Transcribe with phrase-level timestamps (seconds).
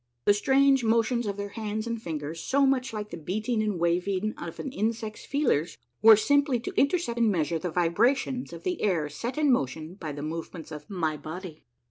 [0.25, 4.33] The strange motions of their hands and fingers, so much like the beating and waving
[4.35, 9.09] of an insect's feelers, were simply to intercept and measure the vibrations of the air
[9.09, 11.65] set in motion by the movements of my body.